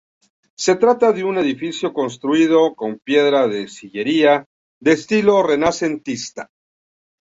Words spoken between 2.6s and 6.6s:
con piedra de sillería, de estilo renacentista.